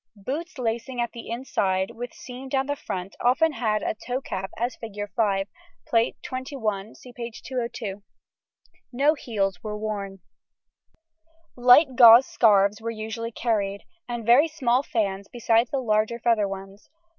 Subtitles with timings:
[0.15, 4.49] Boots lacing at the inside, with seam down the front, often had a toe cap
[4.57, 5.11] as in Fig.
[5.15, 5.47] 5,
[5.85, 7.29] Plate XXI (see p.
[7.29, 8.01] 202);
[8.91, 10.19] no heels were worn.
[11.55, 16.89] Light gauze scarves were usually carried, and very small fans besides the larger feather ones.